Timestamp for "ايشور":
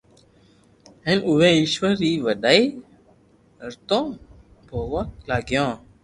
1.57-1.91